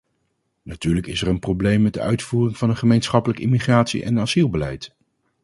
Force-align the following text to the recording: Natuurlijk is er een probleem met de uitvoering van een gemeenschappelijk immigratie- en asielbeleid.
Natuurlijk 0.63 1.07
is 1.07 1.21
er 1.21 1.27
een 1.27 1.39
probleem 1.39 1.81
met 1.81 1.93
de 1.93 2.01
uitvoering 2.01 2.57
van 2.57 2.69
een 2.69 2.77
gemeenschappelijk 2.77 3.39
immigratie- 3.39 4.03
en 4.03 4.19
asielbeleid. 4.19 4.93